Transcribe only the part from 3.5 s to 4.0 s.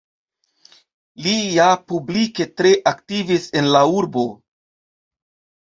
en la